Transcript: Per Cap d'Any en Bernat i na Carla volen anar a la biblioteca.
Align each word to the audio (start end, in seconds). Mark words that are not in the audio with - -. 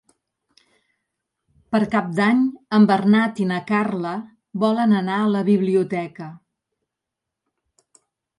Per 1.75 1.81
Cap 1.95 2.07
d'Any 2.19 2.39
en 2.77 2.87
Bernat 2.93 3.43
i 3.43 3.45
na 3.51 3.59
Carla 3.73 4.15
volen 4.65 4.97
anar 5.03 5.19
a 5.19 5.29
la 5.35 5.45
biblioteca. 5.51 6.33